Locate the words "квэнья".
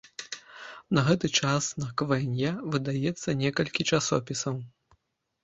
2.03-2.51